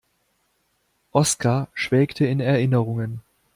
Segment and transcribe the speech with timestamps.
[1.11, 3.21] Oskar schwelgte in Erinnerungen.